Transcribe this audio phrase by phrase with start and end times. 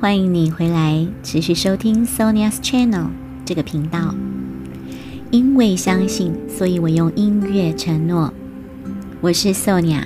[0.00, 3.08] 欢迎你回来，持续收听 Sonia's Channel
[3.44, 4.14] 这个频道。
[5.32, 8.32] 因为相信，所以我用音乐承诺。
[9.20, 10.04] 我是 Sonia。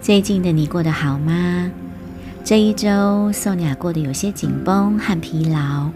[0.00, 1.70] 最近的你过得好吗？
[2.42, 5.88] 这一周，Sonia 过得有些紧绷和疲劳。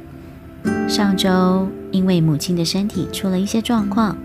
[0.89, 4.17] 上周因为母亲的身体出了一些状况，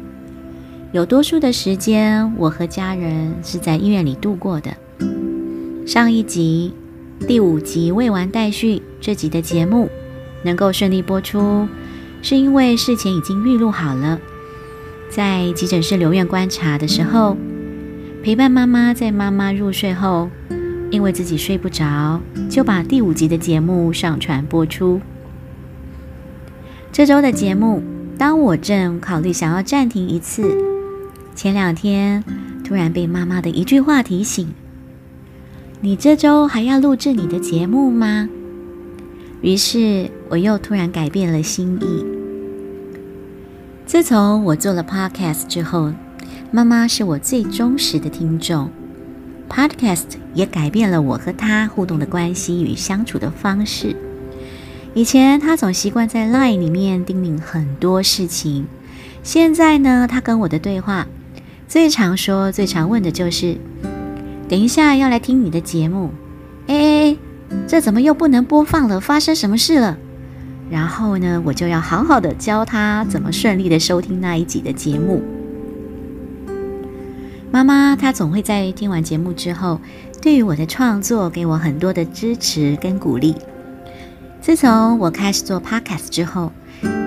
[0.92, 4.72] 有多数的时间我和家人是在医院里度过的。
[5.88, 6.72] 上一集
[7.28, 9.90] 第五集未完待续，这集的节目
[10.44, 11.68] 能够顺利播出。
[12.24, 14.20] 是因为事前已经预录好了，
[15.10, 17.38] 在急诊室留院观察的时候，
[18.24, 20.30] 陪伴妈妈在妈妈入睡后，
[20.90, 25.00] 因为自己睡不着，就把第五集的节目上传播出。
[26.92, 27.84] 这周的节目，
[28.18, 30.58] 当我正考虑想要暂停一次，
[31.36, 32.24] 前两天
[32.64, 34.54] 突然被妈妈的一句话提醒
[35.84, 38.30] ：“你这周还要录制你的节目吗？”
[39.42, 42.06] 于是我又突然改变了心意。
[43.88, 45.92] 自从我做了 Podcast 之后，
[46.52, 48.70] 妈妈是我最忠实的听众。
[49.50, 53.96] Podcast 也改变了我和她互动的关系与相处的方式。
[54.94, 58.68] 以前她总习惯在 Line 里面叮咛很多事情，
[59.24, 61.08] 现在呢，她跟我的对话
[61.68, 63.58] 最常说、最常问的就是
[64.52, 66.12] ：“等一下要来听你的节目。”
[66.68, 67.18] 哎。
[67.68, 69.02] 这怎么又不能播放了？
[69.02, 69.98] 发生什么事了？
[70.70, 75.22] 然后呢，我就要好好的教他怎么顺利的收听那一集的节目。
[77.52, 79.82] 妈妈她总会在听完节目之后，
[80.22, 83.36] 对于我的创作给我很多的支持跟鼓励。
[84.40, 86.54] 自从我开始做 podcast 之后，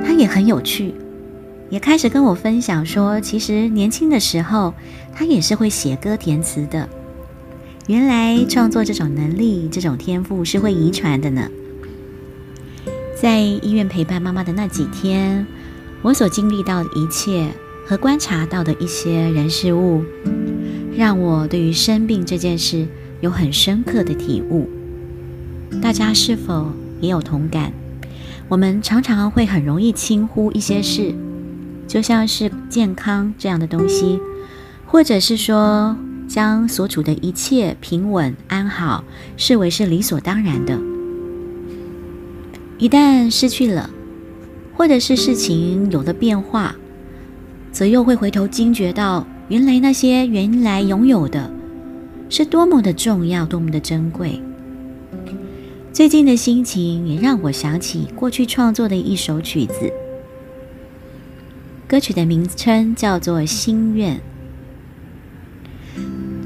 [0.04, 0.94] 她也很有趣，
[1.70, 4.74] 也开始跟我分享说，其实年轻的时候
[5.14, 6.86] 她也是会写歌填词的。
[7.86, 11.50] 原来创作这种能力、这种天赋是会遗传的呢。
[13.14, 15.46] 在医院陪伴妈妈的那几天，
[16.00, 17.46] 我所经历到的一切
[17.86, 20.02] 和观察到的一些人事物，
[20.96, 22.86] 让我对于生病这件事
[23.20, 24.66] 有很深刻的体悟。
[25.82, 27.70] 大家是否也有同感？
[28.48, 31.14] 我们常常会很容易轻忽一些事，
[31.86, 34.18] 就像是健康这样的东西，
[34.86, 35.94] 或者是说。
[36.26, 39.04] 将所处的一切平稳安好
[39.36, 40.78] 视为是理所当然的，
[42.78, 43.90] 一旦失去了，
[44.74, 46.74] 或者是事情有了变化，
[47.70, 51.50] 则又会回头惊觉到，原来那些原来拥有的，
[52.28, 54.40] 是多么的重要，多么的珍贵。
[55.92, 59.92] 最近的心情也让我想起过去创作的一首曲子，
[61.86, 64.16] 歌曲的名称叫做《心愿》。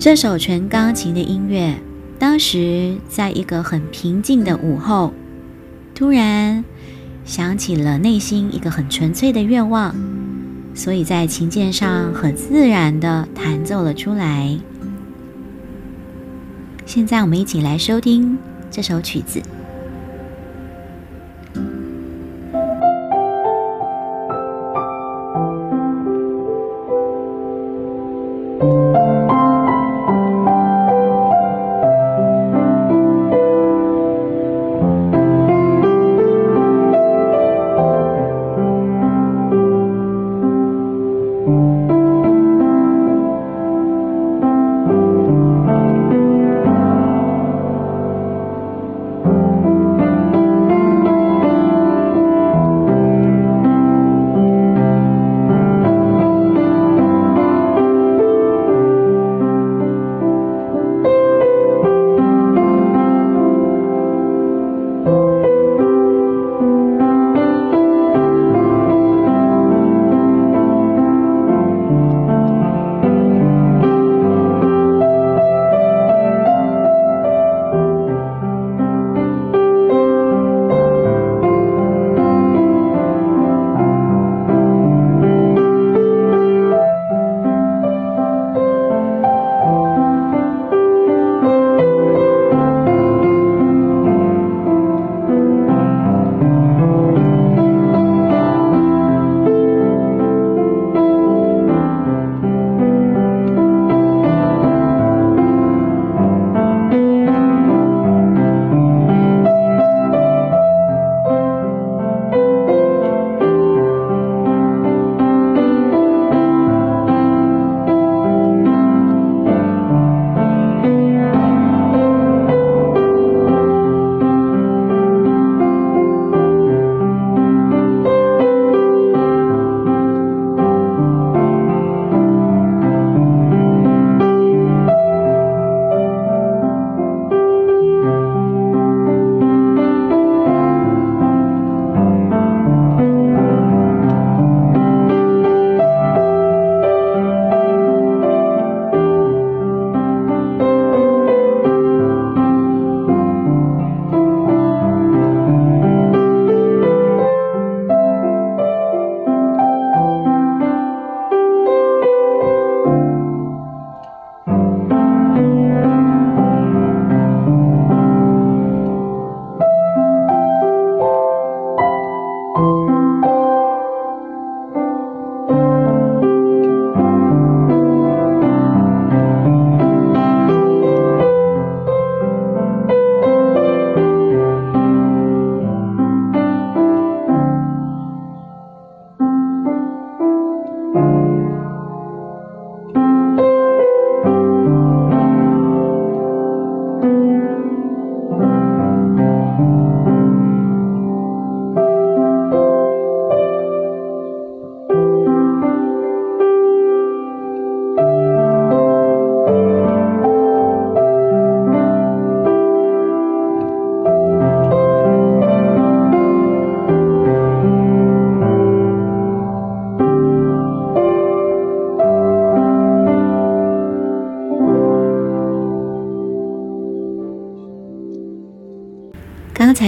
[0.00, 1.74] 这首纯钢琴的音乐，
[2.20, 5.12] 当时在一个很平静的午后，
[5.92, 6.64] 突然
[7.24, 9.92] 想起了内心一个很纯粹的愿望，
[10.72, 14.56] 所以在琴键上很自然的弹奏了出来。
[16.86, 18.38] 现在我们一起来收听
[18.70, 19.42] 这首曲子。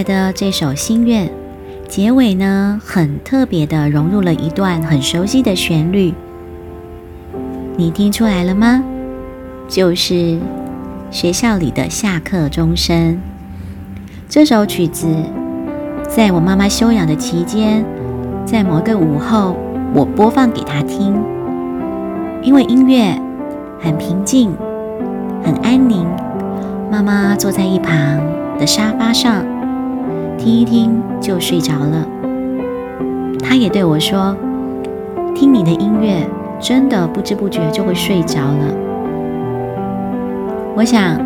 [0.03, 1.31] 的这首心愿，
[1.89, 6.15] 结尾呢很特别的融入了一段很熟悉的旋律，
[7.77, 8.83] 你听出来了吗？
[9.69, 10.39] 就是
[11.11, 13.21] 学校里的下课钟声。
[14.29, 15.07] 这首曲子
[16.09, 17.85] 在我妈妈休养的期间，
[18.45, 19.57] 在某个午后，
[19.95, 21.15] 我播放给她听，
[22.43, 23.17] 因为音乐
[23.81, 24.53] 很平静，
[25.45, 26.07] 很安宁。
[26.91, 27.95] 妈妈坐在一旁
[28.59, 29.45] 的沙发上，
[30.41, 32.07] 听一听就睡着了。
[33.43, 34.35] 他也对我说
[35.37, 36.27] ：“听你的音乐，
[36.59, 38.75] 真的不知不觉就会睡着了。”
[40.75, 41.21] 我想，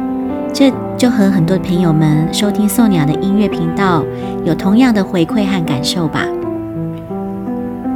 [0.52, 4.02] 这就和很多朋友们收听宋鸟的音乐频道
[4.44, 6.26] 有同样的回馈和感受吧。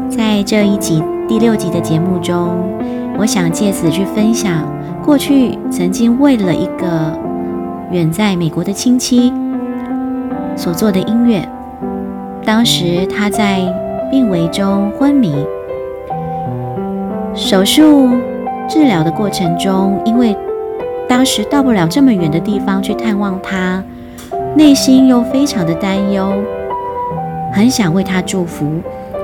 [0.08, 2.56] 在这一集第六集的节目中，
[3.18, 4.62] 我想借此去分享
[5.04, 7.18] 过去曾经为了一个。
[7.90, 9.32] 远在美国的亲戚
[10.58, 11.48] 所做的音乐，
[12.44, 13.60] 当时他在
[14.10, 15.32] 病危中昏迷，
[17.32, 18.10] 手术
[18.68, 20.36] 治疗的过程中，因为
[21.08, 23.82] 当时到不了这么远的地方去探望他，
[24.56, 26.32] 内心又非常的担忧，
[27.52, 28.66] 很想为他祝福，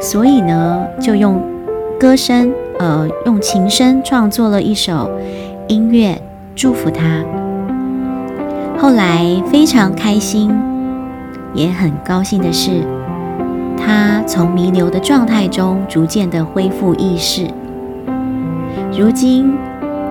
[0.00, 1.42] 所以呢，就用
[1.98, 5.10] 歌声，呃，用琴声创作了一首
[5.66, 6.16] 音乐
[6.54, 7.25] 祝福他。
[8.78, 10.50] 后来非常开心，
[11.54, 12.82] 也很高兴的是，
[13.76, 17.46] 他从弥留的状态中逐渐的恢复意识，
[18.98, 19.54] 如今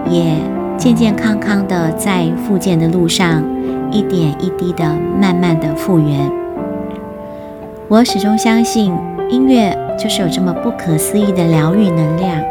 [0.10, 0.36] 也
[0.78, 3.44] 健健康康的在复健的路上，
[3.92, 4.86] 一点一滴的
[5.20, 6.32] 慢慢的复原。
[7.90, 8.94] 我始终相信，
[9.30, 12.42] 音乐就是有这么不可思议的疗愈能量，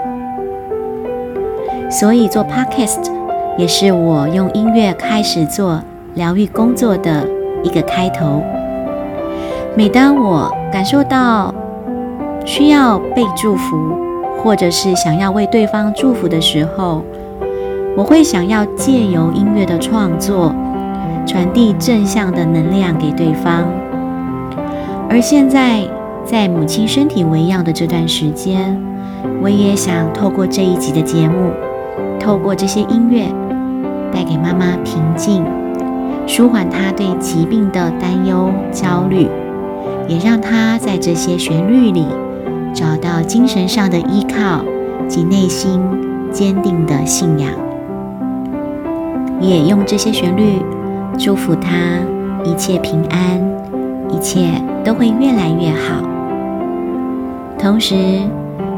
[1.90, 3.11] 所以做 podcast
[3.56, 5.82] 也是我用音乐开始做。
[6.14, 7.26] 疗愈工作的
[7.64, 8.42] 一个开头。
[9.75, 11.52] 每当我感受到
[12.45, 13.97] 需要被祝福，
[14.43, 17.02] 或者是想要为对方祝福的时候，
[17.97, 20.55] 我会想要借由音乐的创作，
[21.26, 23.64] 传递正向的能量给对方。
[25.09, 25.81] 而现在，
[26.23, 28.79] 在母亲身体为恙的这段时间，
[29.41, 31.50] 我也想透过这一集的节目，
[32.21, 33.25] 透过这些音乐，
[34.12, 35.43] 带给妈妈平静。
[36.26, 39.26] 舒缓她对疾病的担忧、焦虑，
[40.08, 42.06] 也让他在这些旋律里
[42.74, 44.64] 找到精神上的依靠
[45.08, 45.80] 及内心
[46.30, 47.50] 坚定的信仰。
[49.40, 50.62] 也用这些旋律
[51.18, 51.70] 祝福他
[52.44, 53.40] 一切平安，
[54.08, 54.50] 一切
[54.84, 56.02] 都会越来越好。
[57.58, 57.94] 同时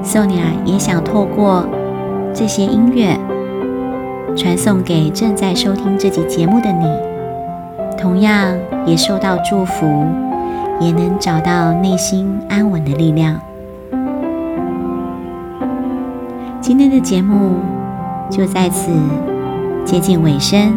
[0.02, 1.66] ，Sonia 也想透过
[2.32, 3.18] 这些音乐
[4.36, 6.86] 传送给正在收听这集节目的你。
[7.96, 9.86] 同样也受到祝福，
[10.80, 13.40] 也能找到内心安稳的力量。
[16.60, 17.56] 今天的节目
[18.30, 18.90] 就在此
[19.84, 20.72] 接近尾声，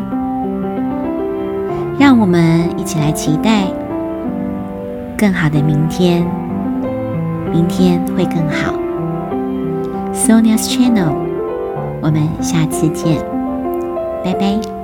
[1.98, 3.64] 让我们一起来期待
[5.18, 6.26] 更好的明天，
[7.52, 8.74] 明天会更好。
[10.14, 11.14] Sonia's Channel，
[12.02, 13.18] 我们下次见，
[14.24, 14.77] 拜拜。